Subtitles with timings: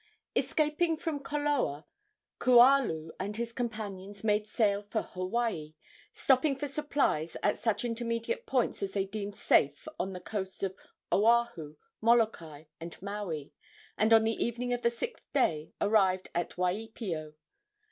[0.35, 1.85] Escaping from Koloa,
[2.39, 5.75] Kualu and his companions made sail for Hawaii,
[6.11, 10.75] stopping for supplies at such intermediate points as they deemed safe on the coasts of
[11.13, 13.53] Oahu, Molokai and Maui,
[13.95, 17.35] and on the evening of the sixth day arrived at Waipio.